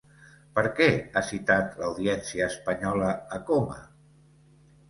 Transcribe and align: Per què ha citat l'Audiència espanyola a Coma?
Per 0.53 0.63
què 0.79 0.87
ha 1.19 1.23
citat 1.27 1.77
l'Audiència 1.81 2.49
espanyola 2.55 3.13
a 3.39 3.41
Coma? 3.51 3.81